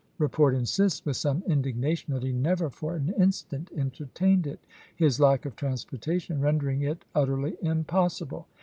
[0.17, 4.59] report insists, with some indignation, that he never voi^xxx ^^^^^ instant entertained it,
[4.95, 8.47] his lack of transporta I'aryi ''tion rendering it utterly impossible.